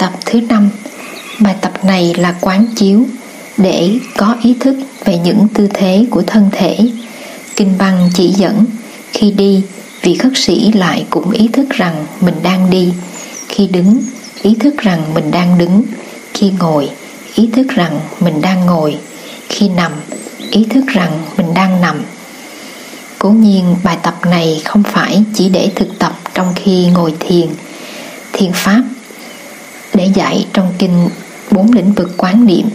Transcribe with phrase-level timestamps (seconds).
[0.00, 0.70] tập thứ năm
[1.40, 3.06] Bài tập này là quán chiếu
[3.56, 6.78] để có ý thức về những tư thế của thân thể.
[7.56, 8.64] Kinh băng chỉ dẫn
[9.12, 9.62] khi đi
[10.02, 12.92] vị khất sĩ lại cũng ý thức rằng mình đang đi.
[13.48, 14.02] Khi đứng,
[14.42, 15.82] ý thức rằng mình đang đứng.
[16.34, 16.90] Khi ngồi,
[17.34, 18.98] ý thức rằng mình đang ngồi.
[19.48, 19.92] Khi nằm,
[20.50, 22.02] ý thức rằng mình đang nằm.
[23.18, 27.48] Cố nhiên bài tập này không phải chỉ để thực tập trong khi ngồi thiền.
[28.32, 28.82] Thiền pháp
[29.94, 31.08] để dạy trong kinh
[31.50, 32.66] bốn lĩnh vực quán niệm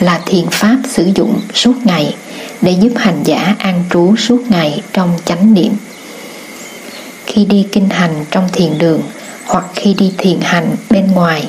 [0.00, 2.14] là thiền pháp sử dụng suốt ngày
[2.62, 5.72] để giúp hành giả an trú suốt ngày trong chánh niệm.
[7.26, 9.02] Khi đi kinh hành trong thiền đường
[9.44, 11.48] hoặc khi đi thiền hành bên ngoài,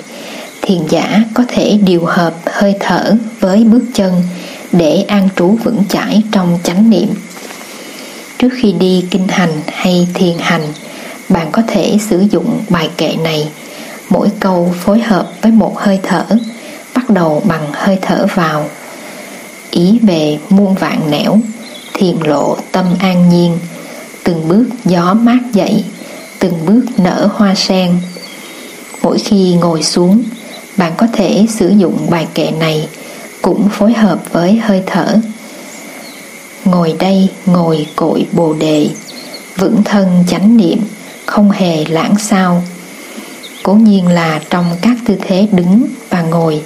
[0.61, 4.13] thiền giả có thể điều hợp hơi thở với bước chân
[4.71, 7.07] để an trú vững chãi trong chánh niệm.
[8.39, 10.61] Trước khi đi kinh hành hay thiền hành,
[11.29, 13.47] bạn có thể sử dụng bài kệ này
[14.13, 16.25] mỗi câu phối hợp với một hơi thở,
[16.95, 18.69] bắt đầu bằng hơi thở vào.
[19.71, 21.39] Ý về muôn vạn nẻo,
[21.93, 23.57] thiền lộ tâm an nhiên,
[24.23, 25.83] từng bước gió mát dậy,
[26.39, 27.99] từng bước nở hoa sen.
[29.01, 30.23] Mỗi khi ngồi xuống,
[30.77, 32.87] bạn có thể sử dụng bài kệ này
[33.41, 35.15] cũng phối hợp với hơi thở.
[36.65, 38.87] Ngồi đây ngồi cội bồ đề,
[39.57, 40.79] vững thân chánh niệm,
[41.25, 42.63] không hề lãng sao
[43.63, 46.61] cố nhiên là trong các tư thế đứng và ngồi,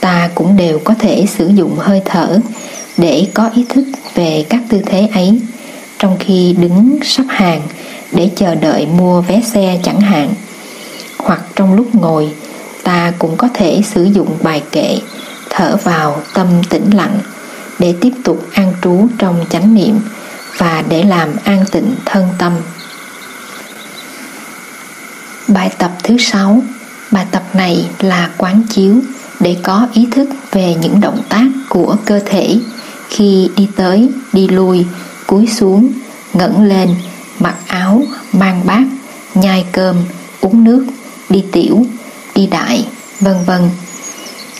[0.00, 2.40] ta cũng đều có thể sử dụng hơi thở
[2.96, 5.40] để có ý thức về các tư thế ấy.
[5.98, 7.62] Trong khi đứng sắp hàng
[8.12, 10.34] để chờ đợi mua vé xe chẳng hạn,
[11.18, 12.30] hoặc trong lúc ngồi,
[12.82, 14.98] ta cũng có thể sử dụng bài kệ,
[15.50, 17.18] thở vào tâm tĩnh lặng
[17.78, 20.00] để tiếp tục an trú trong chánh niệm
[20.58, 22.52] và để làm an tịnh thân tâm
[25.48, 26.62] bài tập thứ sáu.
[27.10, 28.94] Bài tập này là quán chiếu
[29.40, 32.58] để có ý thức về những động tác của cơ thể.
[33.08, 34.86] Khi đi tới, đi lui,
[35.26, 35.92] cúi xuống,
[36.32, 36.94] ngẩng lên,
[37.40, 38.82] mặc áo, mang bát,
[39.34, 39.96] nhai cơm,
[40.40, 40.86] uống nước,
[41.28, 41.86] đi tiểu,
[42.34, 42.86] đi đại,
[43.20, 43.70] vân vân.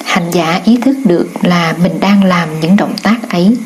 [0.05, 3.57] Hành giả ý thức được là mình đang làm những động tác ấy.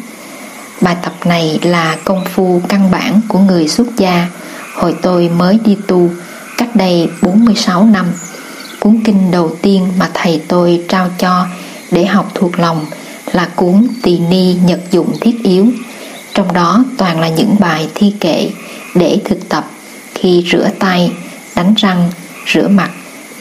[0.81, 4.29] Bài tập này là công phu căn bản của người xuất gia.
[4.75, 6.11] Hồi tôi mới đi tu
[6.61, 8.07] cách đây 46 năm
[8.81, 11.47] Cuốn kinh đầu tiên mà thầy tôi trao cho
[11.91, 12.87] để học thuộc lòng
[13.33, 15.67] là cuốn Tỳ Ni Nhật Dụng Thiết Yếu.
[16.35, 18.51] Trong đó toàn là những bài thi kệ
[18.95, 19.71] để thực tập
[20.15, 21.13] khi rửa tay,
[21.57, 22.11] đánh răng,
[22.55, 22.91] rửa mặt,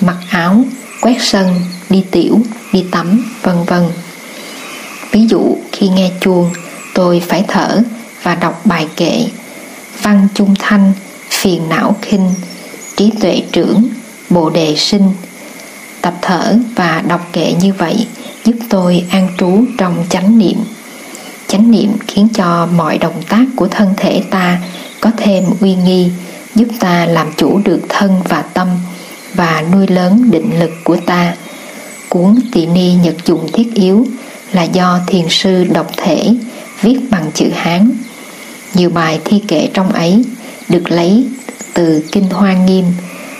[0.02, 0.64] mặc áo,
[1.02, 2.40] quét sân, đi tiểu,
[2.74, 3.84] đi tắm, vân vân.
[5.12, 6.50] Ví dụ khi nghe chuông,
[6.94, 7.82] tôi phải thở
[8.24, 9.26] và đọc bài kệ
[10.02, 10.94] Văn chung thanh,
[11.30, 12.32] phiền não khinh,
[13.00, 13.84] trí tuệ trưởng,
[14.30, 15.12] bồ đề sinh,
[16.02, 18.08] Tập thở và đọc kệ như vậy
[18.46, 20.58] giúp tôi an trú trong chánh niệm.
[21.48, 24.62] Chánh niệm khiến cho mọi động tác của thân thể ta
[25.02, 26.10] có thêm uy nghi,
[26.56, 28.68] giúp ta làm chủ được thân và tâm
[29.34, 31.36] và nuôi lớn định lực của ta.
[32.10, 34.06] Cuốn Tỳ Ni Nhật Dụng Thiết Yếu
[34.52, 36.36] là do thiền sư độc thể
[36.82, 37.92] viết bằng chữ Hán.
[38.74, 40.24] Nhiều bài thi kệ trong ấy
[40.70, 41.28] được lấy
[41.74, 42.86] từ Kinh Hoa Nghiêm.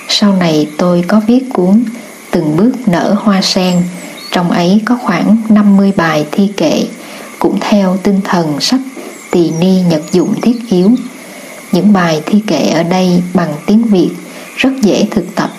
[0.08, 1.84] Sau này tôi có viết cuốn
[2.32, 3.82] từng bước nở hoa sen.
[4.32, 6.84] Trong ấy có khoảng 50 bài thi kệ,
[7.40, 8.82] cũng theo tinh thần sách
[9.32, 10.92] tỳ ni nhật dụng thiết yếu
[11.72, 14.10] những bài thi kệ ở đây bằng tiếng Việt,
[14.56, 15.50] rất dễ thực tập.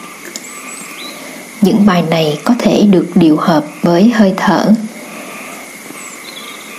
[1.60, 4.72] Những bài này có thể được điều hợp với hơi thở.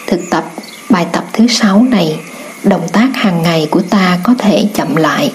[0.08, 0.52] Thực tập
[0.90, 2.20] bài tập thứ sáu này,
[2.64, 5.32] động tác hàng ngày của ta có thể chậm lại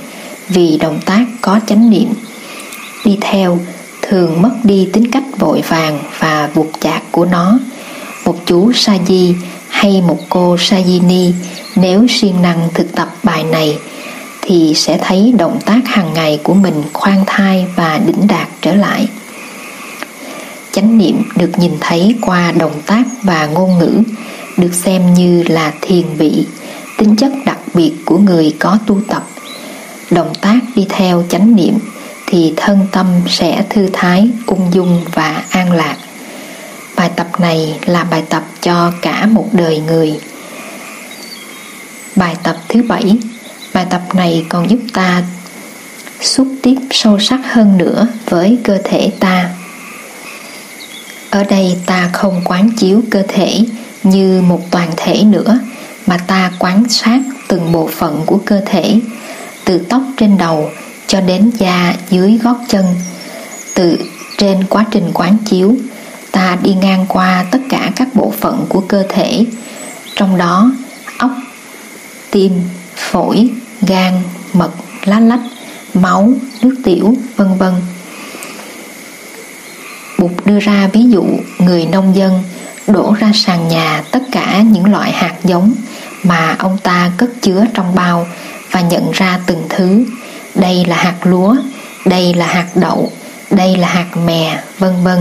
[0.48, 2.08] vì động tác có chánh niệm.
[3.04, 3.58] Đi theo
[4.02, 7.58] thường mất đi tính cách vội vàng và buộc chạc của nó.
[8.24, 9.34] Một chú sa di
[9.68, 11.32] hay một cô sa di ni
[11.76, 13.78] nếu siêng năng thực tập bài này,
[14.42, 18.74] thì sẽ thấy động tác hàng ngày của mình khoan thai và đỉnh đạt trở
[18.74, 19.08] lại.
[20.72, 24.02] Chánh niệm được nhìn thấy qua động tác và ngôn ngữ,
[24.56, 26.46] được xem như là thiền vị,
[26.98, 29.28] tính chất đặc biệt của người có tu tập
[30.10, 31.78] động tác đi theo chánh niệm
[32.26, 35.96] thì thân tâm sẽ thư thái, ung dung và an lạc.
[36.96, 40.20] Bài tập này là bài tập cho cả một đời người.
[42.16, 43.18] Bài tập thứ bảy
[43.76, 45.22] Bài tập này còn giúp ta
[46.20, 49.50] xúc tiếp sâu sắc hơn nữa với cơ thể ta.
[51.30, 53.64] Ở đây ta không quán chiếu cơ thể
[54.02, 55.58] như một toàn thể nữa
[56.06, 59.00] mà ta quán sát từng bộ phận của cơ thể
[59.66, 60.70] từ tóc trên đầu
[61.06, 62.84] cho đến da dưới gót chân
[63.74, 63.98] từ
[64.38, 65.76] Trên quá trình quán chiếu,
[66.32, 69.46] ta đi ngang qua tất cả các bộ phận của cơ thể,
[70.16, 70.72] trong đó
[71.18, 71.30] óc,
[72.30, 72.52] tim,
[72.96, 74.22] phổi, gan,
[74.52, 74.70] mật,
[75.04, 75.40] lá lách,
[75.94, 77.72] máu, nước tiểu, vân vân.
[80.18, 81.24] Bụt đưa ra ví dụ
[81.58, 82.42] người nông dân
[82.86, 85.72] đổ ra sàn nhà tất cả những loại hạt giống
[86.22, 88.26] mà ông ta cất chứa trong bao
[88.70, 90.04] và nhận ra từng thứ.
[90.54, 91.56] Đây là hạt lúa,
[92.04, 93.12] đây là hạt đậu,
[93.50, 95.18] đây là hạt mè, vân vân.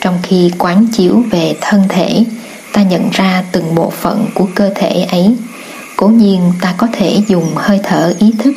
[0.00, 2.24] Trong khi quán chiếu về thân thể,
[2.72, 5.36] ta nhận ra từng bộ phận của cơ thể ấy.
[5.96, 8.54] Cố nhiên ta có thể dùng hơi thở ý thức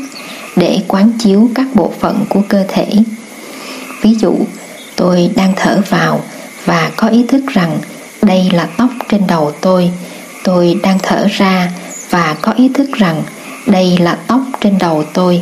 [0.55, 2.87] để quán chiếu các bộ phận của cơ thể.
[4.01, 4.35] Ví dụ,
[4.95, 6.21] tôi đang thở vào
[6.65, 7.79] và có ý thức rằng
[8.21, 9.91] đây là tóc trên đầu tôi.
[10.43, 11.71] Tôi đang thở ra
[12.09, 13.23] và có ý thức rằng
[13.67, 15.41] đây là tóc trên đầu tôi.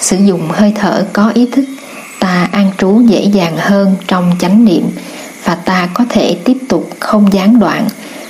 [0.00, 1.64] Sử dụng hơi thở có ý thức,
[2.20, 4.84] ta an trú dễ dàng hơn trong chánh niệm
[5.44, 7.88] và ta có thể tiếp tục không gián đoạn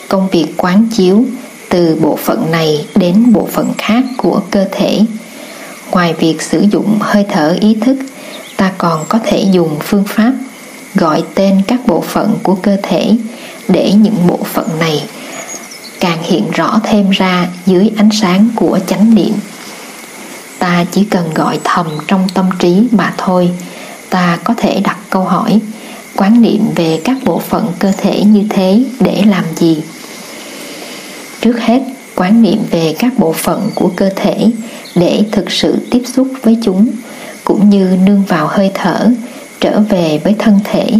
[0.08, 1.24] công việc quán chiếu
[1.68, 5.00] từ bộ phận này đến bộ phận khác của cơ thể.
[5.90, 7.96] Ngoài việc sử dụng hơi thở ý thức,
[8.56, 10.32] ta còn có thể dùng phương pháp
[10.94, 13.16] gọi tên các bộ phận của cơ thể
[13.68, 15.04] để những bộ phận này
[16.02, 19.32] càng hiện rõ thêm ra dưới ánh sáng của chánh niệm.
[20.58, 23.50] Ta chỉ cần gọi thầm trong tâm trí mà thôi.
[24.10, 25.60] Ta có thể đặt câu hỏi,
[26.16, 29.82] quán niệm về các bộ phận cơ thể như thế để làm gì?
[31.40, 31.80] Trước hết,
[32.14, 34.46] quán niệm về các bộ phận của cơ thể
[34.94, 36.86] để thực sự tiếp xúc với chúng,
[37.44, 39.10] cũng như nương vào hơi thở,
[39.60, 40.90] trở về với thân thể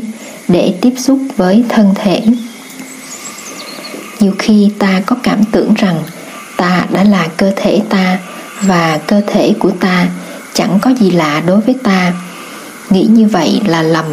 [0.48, 2.22] để tiếp xúc với thân thể
[4.22, 6.02] nhiều khi ta có cảm tưởng rằng
[6.56, 8.18] ta đã là cơ thể ta
[8.60, 10.06] và cơ thể của ta
[10.54, 12.12] chẳng có gì lạ đối với ta.
[12.90, 14.04] Nghĩ như vậy là lầm.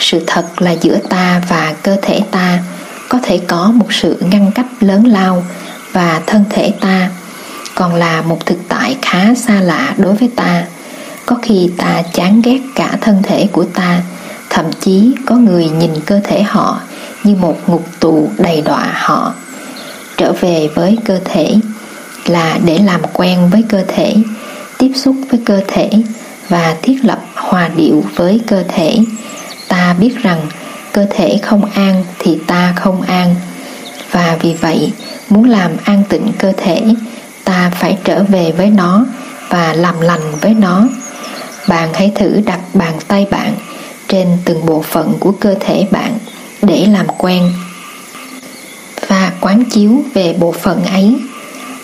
[0.00, 2.58] Sự thật là giữa ta và cơ thể ta
[3.08, 5.44] có thể có một sự ngăn cách lớn lao
[5.92, 7.10] và thân thể ta
[7.74, 10.64] còn là một thực tại khá xa lạ đối với ta.
[11.26, 14.00] Có khi ta chán ghét cả thân thể của ta,
[14.50, 16.80] thậm chí có người nhìn cơ thể họ
[17.24, 19.32] như một ngục tù đầy đọa họ
[20.22, 21.54] trở về với cơ thể
[22.26, 24.14] là để làm quen với cơ thể,
[24.78, 25.90] tiếp xúc với cơ thể
[26.48, 28.96] và thiết lập hòa điệu với cơ thể.
[29.68, 30.40] Ta biết rằng
[30.92, 33.34] cơ thể không an thì ta không an,
[34.10, 34.92] và vì vậy
[35.28, 36.82] muốn làm an tịnh cơ thể,
[37.44, 39.06] ta phải trở về với nó
[39.48, 40.88] và làm lành với nó.
[41.68, 43.54] Bạn hãy thử đặt bàn tay bạn
[44.08, 46.18] trên từng bộ phận của cơ thể bạn
[46.62, 47.52] để làm quen
[49.42, 51.16] quán chiếu về bộ phận ấy.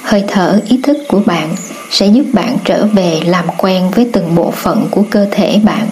[0.03, 1.49] Hơi thở ý thức của bạn
[1.91, 5.89] sẽ giúp bạn trở về làm quen với từng bộ phận của cơ thể bạn.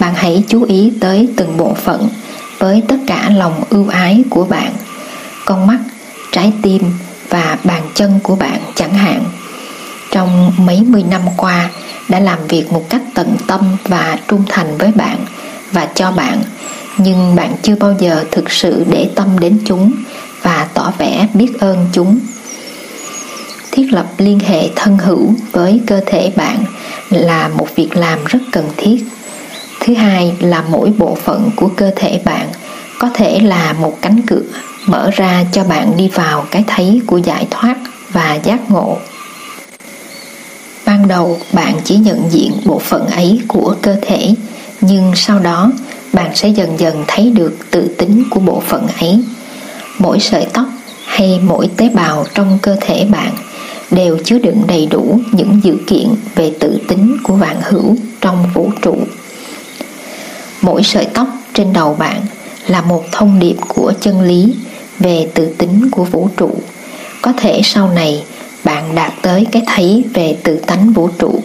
[0.00, 2.08] Bạn hãy chú ý tới từng bộ phận
[2.58, 4.72] với tất cả lòng ưu ái của bạn.
[5.44, 5.78] Con mắt,
[6.32, 6.82] trái tim
[7.28, 9.24] và bàn chân của bạn chẳng hạn.
[10.10, 11.70] Trong mấy mươi năm qua,
[12.08, 15.16] đã làm việc một cách tận tâm và trung thành với bạn
[15.72, 16.42] và cho bạn,
[16.98, 19.92] nhưng bạn chưa bao giờ thực sự để tâm đến chúng
[20.44, 22.18] và tỏ vẻ biết ơn chúng.
[23.70, 26.64] Thiết lập liên hệ thân hữu với cơ thể bạn
[27.10, 29.04] là một việc làm rất cần thiết.
[29.80, 32.48] Thứ hai là mỗi bộ phận của cơ thể bạn
[32.98, 34.42] có thể là một cánh cửa
[34.86, 37.76] mở ra cho bạn đi vào cái thấy của giải thoát
[38.12, 38.98] và giác ngộ.
[40.86, 44.34] Ban đầu bạn chỉ nhận diện bộ phận ấy của cơ thể,
[44.80, 45.72] nhưng sau đó
[46.12, 49.20] bạn sẽ dần dần thấy được tự tính của bộ phận ấy
[49.98, 50.66] mỗi sợi tóc
[51.04, 53.32] hay mỗi tế bào trong cơ thể bạn
[53.90, 58.46] đều chứa đựng đầy đủ những dự kiện về tự tính của vạn hữu trong
[58.54, 58.96] vũ trụ.
[60.62, 62.20] Mỗi sợi tóc trên đầu bạn
[62.66, 64.54] là một thông điệp của chân lý
[64.98, 66.50] về tự tính của vũ trụ.
[67.22, 68.24] Có thể sau này
[68.64, 71.40] bạn đạt tới cái thấy về tự tánh vũ trụ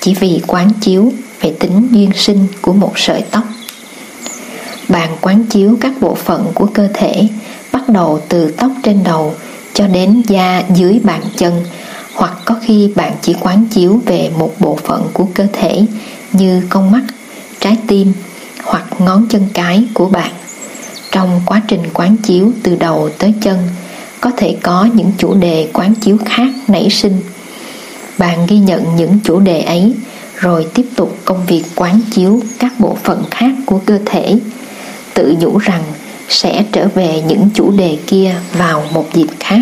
[0.00, 3.42] chỉ vì quán chiếu về tính duyên sinh của một sợi tóc.
[4.88, 7.28] Bạn quán chiếu các bộ phận của cơ thể
[7.74, 9.34] bắt đầu từ tóc trên đầu
[9.72, 11.64] cho đến da dưới bàn chân
[12.14, 15.86] hoặc có khi bạn chỉ quán chiếu về một bộ phận của cơ thể
[16.32, 17.02] như con mắt,
[17.60, 18.12] trái tim
[18.64, 20.30] hoặc ngón chân cái của bạn.
[21.10, 23.58] Trong quá trình quán chiếu từ đầu tới chân,
[24.20, 27.20] có thể có những chủ đề quán chiếu khác nảy sinh.
[28.18, 29.94] Bạn ghi nhận những chủ đề ấy
[30.36, 34.38] rồi tiếp tục công việc quán chiếu các bộ phận khác của cơ thể
[35.14, 35.82] tự nhủ rằng
[36.34, 39.60] sẽ trở về những chủ đề kia vào một dịp khác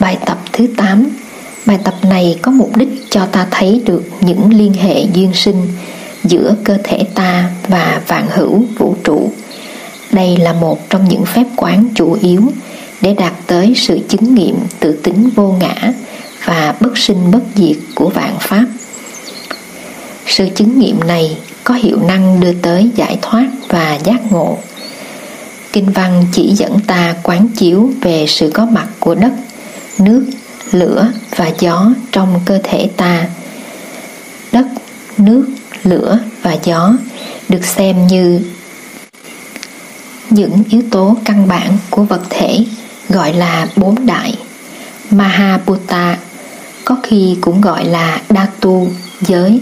[0.00, 1.08] Bài tập thứ 8
[1.66, 5.68] Bài tập này có mục đích cho ta thấy được những liên hệ duyên sinh
[6.24, 9.32] giữa cơ thể ta và vạn hữu vũ trụ.
[10.12, 12.42] Đây là một trong những phép quán chủ yếu
[13.00, 15.92] để đạt tới sự chứng nghiệm tự tính vô ngã
[16.44, 18.64] và bất sinh bất diệt của vạn pháp.
[20.26, 24.58] Sự chứng nghiệm này có hiệu năng đưa tới giải thoát và giác ngộ.
[25.72, 29.32] Kinh văn chỉ dẫn ta quán chiếu về sự có mặt của đất,
[29.98, 30.24] nước,
[30.72, 33.26] lửa và gió trong cơ thể ta.
[34.52, 34.66] Đất,
[35.18, 35.46] nước,
[35.84, 36.94] lửa và gió
[37.48, 38.40] được xem như
[40.30, 42.64] những yếu tố căn bản của vật thể
[43.08, 44.34] gọi là bốn đại
[45.10, 46.18] Mahabhuta
[46.84, 48.88] có khi cũng gọi là Dhatu
[49.20, 49.60] giới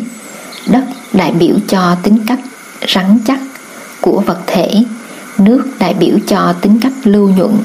[0.66, 2.40] đất đại biểu cho tính cách
[2.88, 3.38] rắn chắc
[4.00, 4.84] của vật thể
[5.38, 7.58] nước đại biểu cho tính cách lưu nhuận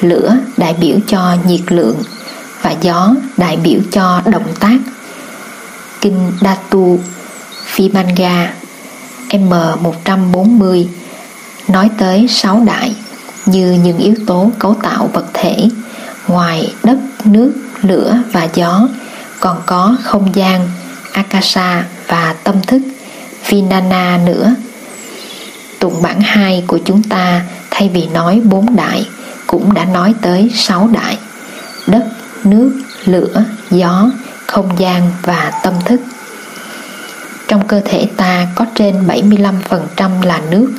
[0.00, 1.96] lửa đại biểu cho nhiệt lượng
[2.62, 4.78] và gió đại biểu cho động tác.
[6.00, 6.98] Kinh datu
[7.76, 8.52] Vimanga
[9.28, 10.86] M140
[11.68, 12.96] nói tới sáu đại
[13.46, 15.68] như những yếu tố cấu tạo vật thể
[16.28, 17.52] ngoài đất, nước,
[17.82, 18.88] lửa và gió
[19.40, 20.68] còn có không gian,
[21.12, 22.82] akasha và tâm thức
[23.48, 24.54] Vinana nữa.
[25.78, 29.06] Tụng bản 2 của chúng ta thay vì nói bốn đại
[29.46, 31.18] cũng đã nói tới sáu đại
[31.86, 32.04] đất,
[32.44, 34.10] nước, lửa, gió,
[34.46, 36.00] không gian và tâm thức.
[37.48, 40.72] Trong cơ thể ta có trên 75% là nước,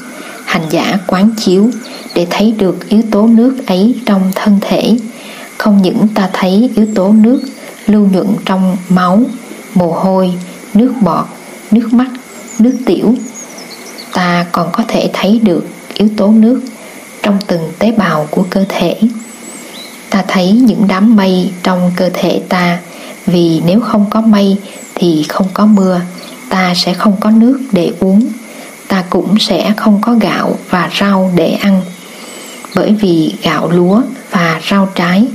[0.46, 1.69] hành giả quán chiếu
[2.15, 4.98] để thấy được yếu tố nước ấy trong thân thể.
[5.57, 7.41] Không những ta thấy yếu tố nước
[7.88, 9.22] lưu nhuận trong máu,
[9.74, 10.34] mồ hôi,
[10.74, 11.26] nước bọt,
[11.72, 12.08] nước mắt,
[12.60, 13.16] nước tiểu,
[14.14, 16.62] ta còn có thể thấy được yếu tố nước
[17.24, 18.96] trong từng tế bào của cơ thể.
[20.10, 22.80] Ta thấy những đám mây trong cơ thể ta
[23.26, 24.58] vì nếu không có mây
[24.96, 26.02] thì không có mưa,
[26.50, 28.28] ta sẽ không có nước để uống.
[28.88, 31.82] Ta cũng sẽ không có gạo và rau để ăn.
[32.76, 35.28] Bởi vì gạo lúa và rau trái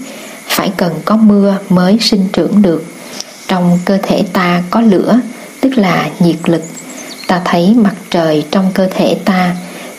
[0.46, 2.91] phải cần có mưa mới sinh trưởng được
[3.52, 5.20] trong cơ thể ta có lửa,
[5.60, 6.62] tức là nhiệt lực.
[7.26, 9.56] Ta thấy mặt trời trong cơ thể ta,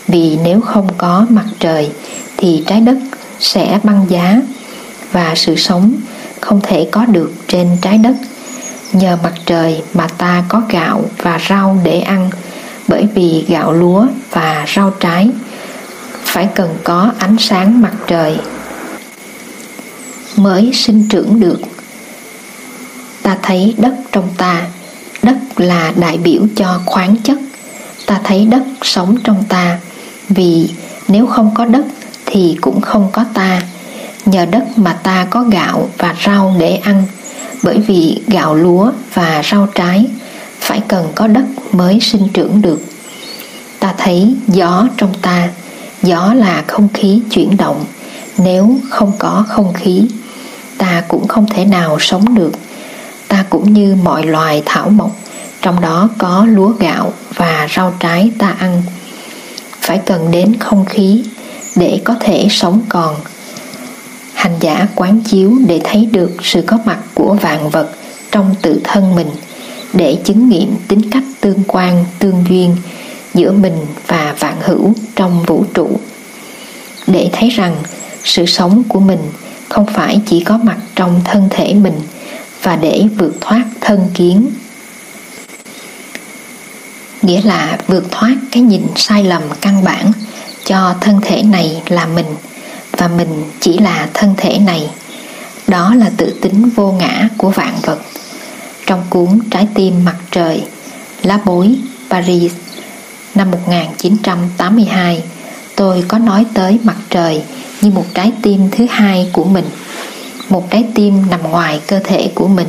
[0.08, 1.92] vì nếu không có mặt trời
[2.38, 2.98] thì trái đất
[3.40, 4.42] sẽ băng giá
[5.12, 5.94] và sự sống
[6.40, 8.14] không thể có được trên trái đất.
[8.94, 12.30] Nhờ mặt trời mà ta có gạo và rau để ăn,
[12.88, 15.30] bởi vì gạo lúa và rau trái
[16.24, 18.38] phải cần có ánh sáng mặt trời
[20.36, 21.60] mới sinh trưởng được
[23.24, 24.68] ta thấy đất trong ta,
[25.24, 27.38] đất là đại biểu cho khoáng chất.
[28.06, 29.80] Ta thấy đất sống trong ta,
[30.30, 30.70] vì
[31.08, 31.86] nếu không có đất
[32.26, 33.62] thì cũng không có ta.
[34.26, 37.04] Nhờ đất mà ta có gạo và rau để ăn,
[37.64, 40.06] bởi vì gạo lúa và rau trái
[40.60, 42.82] phải cần có đất mới sinh trưởng được.
[43.80, 45.50] Ta thấy gió trong ta,
[46.02, 47.86] gió là không khí chuyển động.
[48.38, 50.08] Nếu không có không khí,
[50.78, 52.52] ta cũng không thể nào sống được
[53.28, 55.12] ta cũng như mọi loài thảo mộc,
[55.62, 58.84] trong đó có lúa gạo và rau trái ta ăn.
[59.82, 61.24] Phải cần đến không khí
[61.76, 63.16] để có thể sống còn.
[64.34, 67.90] Hành giả quán chiếu để thấy được sự có mặt của vạn vật
[68.32, 69.30] trong tự thân mình,
[69.94, 72.76] để chứng nghiệm tính cách tương quan, tương duyên
[73.34, 73.78] giữa mình
[74.08, 76.00] và vạn hữu trong vũ trụ.
[77.08, 77.76] Để thấy rằng
[78.24, 79.20] sự sống của mình
[79.70, 82.00] không phải chỉ có mặt trong thân thể mình
[82.64, 84.50] và để vượt thoát thân kiến.
[87.22, 90.12] Nghĩa là vượt thoát cái nhìn sai lầm căn bản
[90.66, 92.36] cho thân thể này là mình,
[92.98, 94.90] và mình chỉ là thân thể này.
[95.68, 98.00] Đó là tự tính vô ngã của vạn vật.
[98.86, 100.64] Trong cuốn Trái tim mặt trời,
[101.24, 101.76] Lá bối,
[102.10, 102.52] Paris,
[103.36, 105.24] năm 1982
[105.76, 107.44] tôi có nói tới mặt trời
[107.82, 109.66] như một trái tim thứ hai của mình
[110.54, 112.68] một trái tim nằm ngoài cơ thể của mình,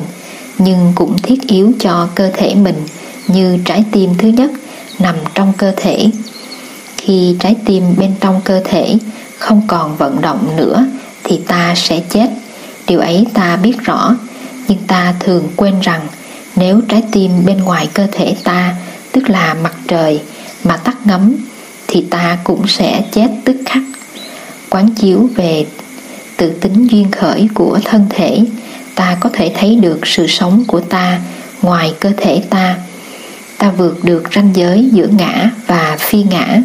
[0.58, 2.86] nhưng cũng thiết yếu cho cơ thể mình
[3.28, 4.50] như trái tim thứ nhất
[4.98, 6.06] nằm trong cơ thể.
[6.96, 8.98] Khi trái tim bên trong cơ thể
[9.38, 10.86] không còn vận động nữa
[11.24, 12.28] thì ta sẽ chết.
[12.86, 14.16] Điều ấy ta biết rõ,
[14.68, 16.06] nhưng ta thường quên rằng
[16.56, 18.74] nếu trái tim bên ngoài cơ thể ta,
[19.12, 20.22] tức là mặt trời,
[20.64, 21.34] mà tắt ngấm
[21.86, 23.82] thì ta cũng sẽ chết tức khắc.
[24.70, 25.66] Quán chiếu về
[26.36, 28.40] tự tính duyên khởi của thân thể,
[28.94, 31.20] ta có thể thấy được sự sống của ta
[31.62, 32.76] ngoài cơ thể ta.
[33.58, 36.60] Ta vượt được ranh giới giữa ngã và phi ngã.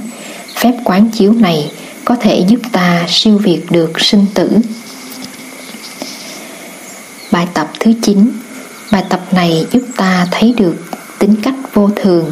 [0.56, 1.72] Phép quán chiếu này
[2.06, 4.58] có thể giúp ta siêu việt được sinh tử.
[7.32, 8.32] Bài tập thứ 9
[8.92, 10.76] bài tập này giúp ta thấy được
[11.20, 12.32] tính cách vô thường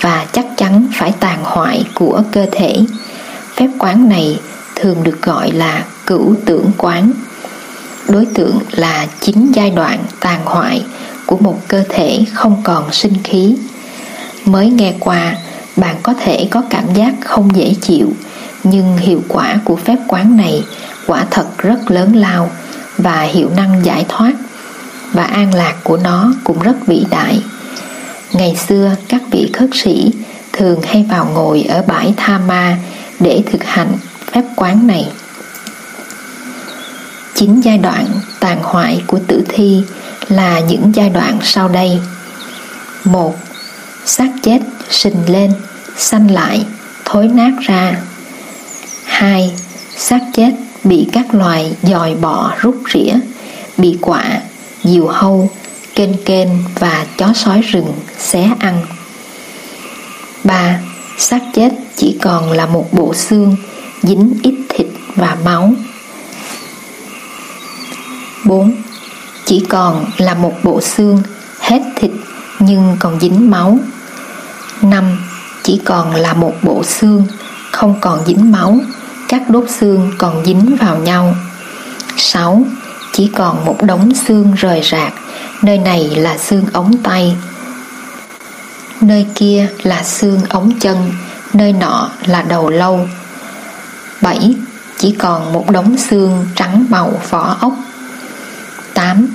[0.00, 2.74] và chắc chắn phải tàn hoại của cơ thể.
[3.56, 4.40] Phép quán này
[4.74, 7.12] thường được gọi là cửu tưởng quán.
[8.08, 10.84] Đối tượng là chín giai đoạn tàn hoại
[11.26, 13.56] của một cơ thể không còn sinh khí.
[14.44, 15.36] Mới nghe qua,
[15.76, 18.12] bạn có thể có cảm giác không dễ chịu,
[18.64, 20.64] nhưng hiệu quả của phép quán này
[21.06, 22.50] quả thật rất lớn lao
[22.96, 24.32] và hiệu năng giải thoát
[25.12, 27.42] và an lạc của nó cũng rất vĩ đại.
[28.32, 30.12] Ngày xưa các vị khất sĩ
[30.52, 32.76] thường hay vào ngồi ở bãi Tha Ma
[33.20, 33.92] để thực hành
[34.32, 35.08] phép quán này.
[37.38, 38.06] Chín giai đoạn
[38.40, 39.82] tàn hoại của tử thi
[40.28, 41.98] là những giai đoạn sau đây.
[43.04, 43.34] một
[44.06, 44.58] xác chết
[44.90, 45.52] sình lên,
[45.96, 46.66] xanh lại,
[47.04, 47.96] thối nát ra.
[49.04, 49.50] 2.
[49.96, 50.50] xác chết
[50.84, 53.14] bị các loài dòi bọ rút rỉa,
[53.76, 54.40] bị quạ,
[54.84, 55.50] diều hâu,
[55.94, 58.82] kênh kênh và chó sói rừng xé ăn.
[60.44, 60.80] 3.
[61.18, 63.56] xác chết chỉ còn là một bộ xương
[64.02, 65.72] dính ít thịt và máu.
[68.44, 68.72] 4.
[69.44, 71.22] Chỉ còn là một bộ xương
[71.60, 72.10] hết thịt
[72.58, 73.78] nhưng còn dính máu.
[74.82, 75.04] 5.
[75.62, 77.26] Chỉ còn là một bộ xương
[77.72, 78.78] không còn dính máu,
[79.28, 81.34] các đốt xương còn dính vào nhau.
[82.16, 82.62] 6.
[83.12, 85.12] Chỉ còn một đống xương rời rạc,
[85.62, 87.36] nơi này là xương ống tay,
[89.00, 91.12] nơi kia là xương ống chân,
[91.52, 93.08] nơi nọ là đầu lâu.
[94.22, 94.54] 7.
[94.98, 97.72] Chỉ còn một đống xương trắng màu vỏ ốc.
[98.98, 99.28] 8.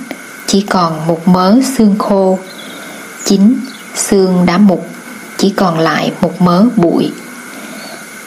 [0.48, 2.39] Chỉ còn một mớ xương khô.
[3.25, 3.55] 9.
[3.96, 4.88] Xương đã mục,
[5.38, 7.12] chỉ còn lại một mớ bụi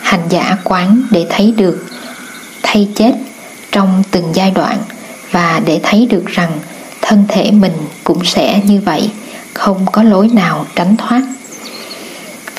[0.01, 1.87] hành giả quán để thấy được,
[2.63, 3.13] thay chết
[3.73, 4.79] trong từng giai đoạn
[5.31, 6.53] và để thấy được rằng
[7.03, 7.73] thân thể mình
[8.05, 9.11] cũng sẽ như vậy,
[9.55, 11.23] không có lối nào tránh thoát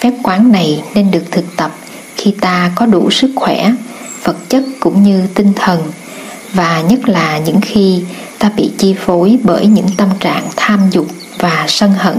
[0.02, 1.72] phép quán này nên được thực tập
[2.16, 3.72] khi ta có đủ sức khỏe,
[4.24, 5.92] vật chất cũng như tinh thần
[6.54, 8.02] và nhất là những khi
[8.40, 11.08] ta bị chi phối bởi những tâm trạng tham dục
[11.40, 12.18] và sân hận.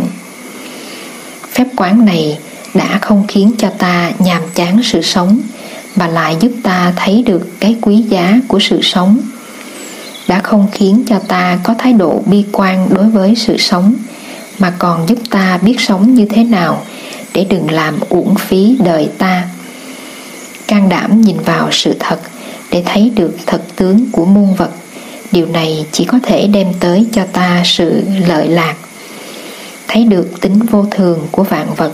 [1.52, 2.38] Phép quán này
[2.74, 5.40] đã không khiến cho ta nhàm chán sự sống,
[5.96, 9.18] mà lại giúp ta thấy được cái quý giá của sự sống.
[10.28, 13.94] Đã không khiến cho ta có thái độ bi quan đối với sự sống,
[14.58, 16.82] mà còn giúp ta biết sống như thế nào
[17.34, 19.44] để đừng làm uổng phí đời ta.
[20.66, 22.18] Can đảm nhìn vào sự thật
[22.78, 24.70] để thấy được thật tướng của muôn vật.
[25.32, 28.74] Điều này chỉ có thể đem tới cho ta sự lợi lạc.
[29.88, 31.92] Thấy được tính vô thường của vạn vật,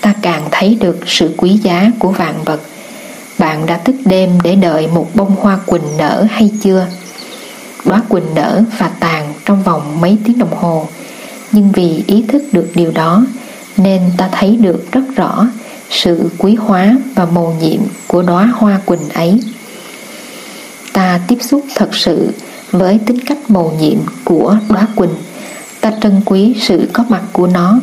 [0.00, 2.60] ta càng thấy được sự quý giá của vạn vật.
[3.38, 6.86] Bạn đã thức đêm để đợi một bông hoa quỳnh nở hay chưa?
[7.84, 10.88] Đóa quỳnh nở và tàn trong vòng mấy tiếng đồng hồ.
[11.52, 13.26] Nhưng vì ý thức được điều đó,
[13.76, 15.48] nên ta thấy được rất rõ
[15.90, 19.40] sự quý hóa và mầu nhiệm của đóa hoa quỳnh ấy
[20.94, 22.30] ta tiếp xúc thật sự
[22.70, 25.14] với tính cách mầu nhiệm của đóa quỳnh.
[25.80, 27.80] Ta trân quý sự có mặt của nó.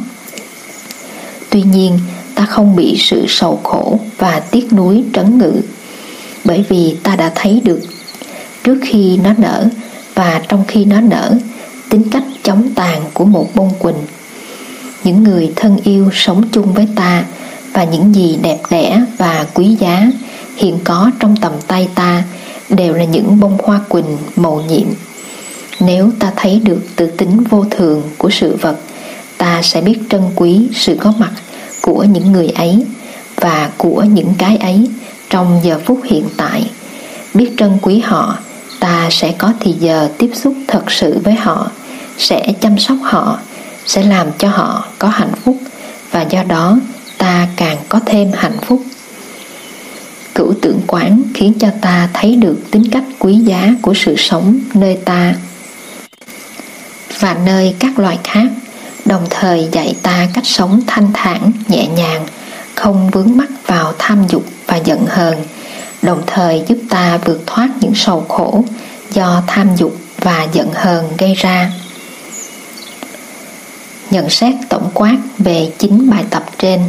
[1.49, 1.99] Tuy nhiên,
[2.35, 5.61] ta không bị sự sầu khổ và tiếc nuối trấn ngự,
[6.43, 7.81] bởi vì ta đã thấy được,
[8.63, 9.67] trước khi nó nở
[10.15, 11.37] và trong khi nó nở,
[11.89, 14.01] tính cách chống tàn của một bông quỳnh.
[15.03, 17.23] Những người thân yêu sống chung với ta
[17.73, 20.07] và những gì đẹp đẽ và quý giá
[20.55, 22.23] hiện có trong tầm tay ta
[22.71, 24.87] đều là những bông hoa quỳnh màu nhiệm.
[25.79, 28.77] Nếu ta thấy được tự tính vô thường của sự vật,
[29.37, 31.31] ta sẽ biết trân quý sự có mặt
[31.81, 32.85] của những người ấy
[33.35, 34.89] và của những cái ấy
[35.29, 36.69] trong giờ phút hiện tại.
[37.33, 38.37] Biết trân quý họ,
[38.79, 41.71] ta sẽ có thì giờ tiếp xúc thật sự với họ,
[42.17, 43.39] sẽ chăm sóc họ,
[43.85, 45.57] sẽ làm cho họ có hạnh phúc
[46.11, 46.77] và do đó
[47.17, 48.81] ta càng có thêm hạnh phúc
[50.41, 54.59] cửu tưởng quán khiến cho ta thấy được tính cách quý giá của sự sống
[54.73, 55.35] nơi ta.
[57.19, 58.45] Và nơi các loài khác,
[59.05, 62.25] đồng thời dạy ta cách sống thanh thản, nhẹ nhàng,
[62.75, 65.37] không vướng mắc vào tham dục và giận hờn,
[66.01, 68.65] đồng thời giúp ta vượt thoát những sầu khổ
[69.11, 71.71] do tham dục và giận hờn gây ra.
[74.11, 76.81] Nhận xét tổng quát về chín bài tập trên.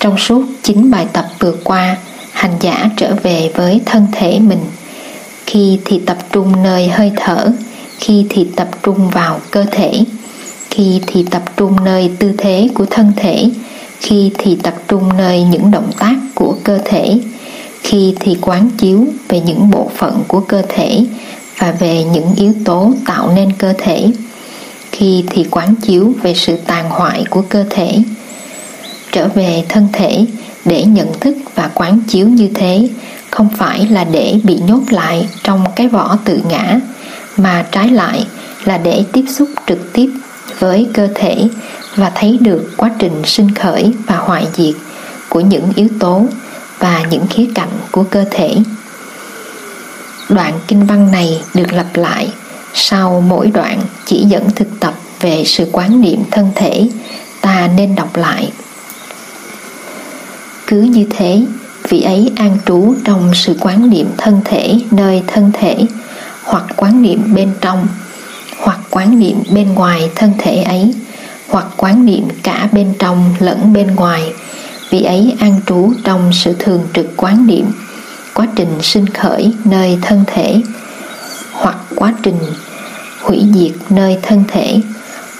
[0.00, 1.96] Trong suốt chín bài tập vừa qua
[2.38, 4.64] hành giả trở về với thân thể mình.
[5.46, 7.52] Khi thì tập trung nơi hơi thở,
[7.98, 9.92] khi thì tập trung vào cơ thể,
[10.70, 13.44] khi thì tập trung nơi tư thế của thân thể,
[14.00, 17.18] khi thì tập trung nơi những động tác của cơ thể,
[17.82, 21.04] khi thì quán chiếu về những bộ phận của cơ thể
[21.58, 24.06] và về những yếu tố tạo nên cơ thể,
[24.92, 27.98] khi thì quán chiếu về sự tàn hoại của cơ thể.
[29.12, 30.26] Trở về thân thể
[30.68, 32.88] để nhận thức và quán chiếu như thế,
[33.30, 36.80] không phải là để bị nhốt lại trong cái vỏ tự ngã,
[37.36, 38.26] mà trái lại
[38.64, 40.10] là để tiếp xúc trực tiếp
[40.58, 41.48] với cơ thể
[41.96, 44.74] và thấy được quá trình sinh khởi và hoại diệt
[45.28, 46.24] của những yếu tố
[46.78, 48.54] và những khía cạnh của cơ thể.
[50.28, 52.28] Đoạn kinh văn này được lặp lại
[52.74, 56.88] sau mỗi đoạn chỉ dẫn thực tập về sự quán niệm thân thể,
[57.40, 58.52] ta nên đọc lại
[60.70, 61.42] cứ như thế,
[61.88, 65.76] vị ấy an trú trong sự quán niệm thân thể nơi thân thể,
[66.44, 67.88] hoặc quán niệm bên trong,
[68.58, 70.94] hoặc quán niệm bên ngoài thân thể ấy,
[71.48, 74.32] hoặc quán niệm cả bên trong lẫn bên ngoài.
[74.90, 77.64] Vị ấy an trú trong sự thường trực quán niệm,
[78.34, 80.60] quá trình sinh khởi nơi thân thể,
[81.52, 82.38] hoặc quá trình
[83.22, 84.80] hủy diệt nơi thân thể,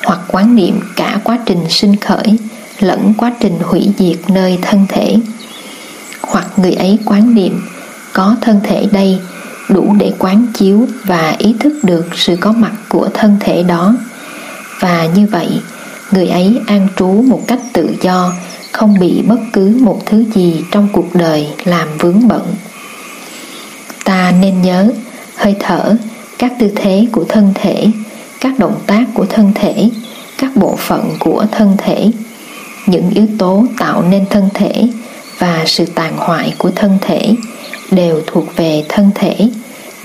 [0.05, 2.39] hoặc quán niệm cả quá trình sinh khởi
[2.81, 5.17] lẫn quá trình hủy diệt nơi thân thể.
[6.21, 7.61] Hoặc người ấy quán niệm,
[8.13, 9.19] có thân thể đây,
[9.69, 13.95] đủ để quán chiếu và ý thức được sự có mặt của thân thể đó.
[14.81, 15.49] Và như vậy,
[16.11, 18.33] người ấy an trú một cách tự do,
[18.73, 22.55] không bị bất cứ một thứ gì trong cuộc đời làm vướng bận.
[24.05, 24.91] Ta nên nhớ,
[25.37, 25.95] hơi thở,
[26.39, 27.87] các tư thế của thân thể,
[28.41, 29.89] các động tác của thân thể,
[30.39, 32.11] các bộ phận của thân thể
[32.89, 34.89] những yếu tố tạo nên thân thể
[35.39, 37.35] và sự tàn hoại của thân thể
[37.91, 39.37] đều thuộc về thân thể,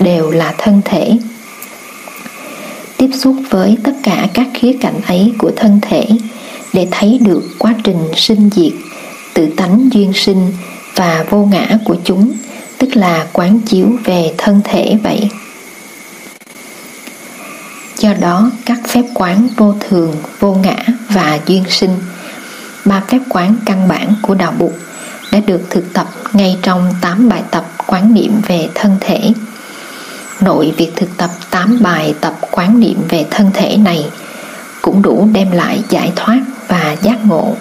[0.00, 1.10] đều là thân thể.
[2.96, 6.06] Tiếp xúc với tất cả các khía cạnh ấy của thân thể
[6.72, 8.72] để thấy được quá trình sinh diệt,
[9.34, 10.52] tự tánh duyên sinh
[10.94, 12.32] và vô ngã của chúng,
[12.78, 15.28] tức là quán chiếu về thân thể vậy.
[17.98, 20.76] Do đó, các phép quán vô thường, vô ngã
[21.08, 21.90] và duyên sinh
[22.84, 24.72] ba phép quán căn bản của đạo Bụt
[25.32, 29.32] đã được thực tập ngay trong 8 bài tập quán niệm về thân thể.
[30.40, 34.06] Nội việc thực tập 8 bài tập quán niệm về thân thể này
[34.82, 37.56] cũng đủ đem lại giải thoát và giác ngộ